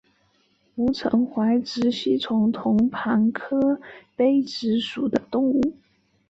[0.77, 3.79] 吴城杯殖吸虫为同盘科
[4.15, 5.61] 杯殖属的动物。